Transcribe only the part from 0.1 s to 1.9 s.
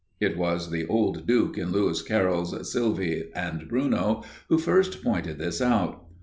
It was the old Duke in